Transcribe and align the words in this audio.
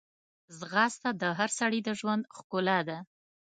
ځغاسته 0.59 1.09
د 1.21 1.23
هر 1.37 1.49
سړي 1.59 1.79
د 1.83 1.89
ژوند 1.99 2.23
ښکلا 2.35 2.79
ده 2.87 2.97